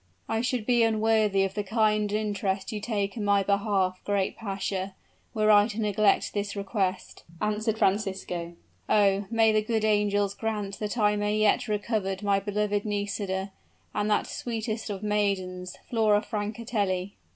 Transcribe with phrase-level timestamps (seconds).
[0.27, 4.95] "I should be unworthy of the kind interest you take in my behalf, great pasha,
[5.35, 8.53] were I to neglect this request," answered Francisco.
[8.89, 9.27] "Oh!
[9.29, 13.51] may the good angels grant that I may yet recover my beloved sister Nisida,
[13.93, 17.13] and that sweetest of maidens Flora Francatelli!"